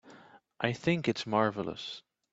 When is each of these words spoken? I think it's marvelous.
I 0.59 0.73
think 0.73 1.07
it's 1.07 1.27
marvelous. 1.27 2.01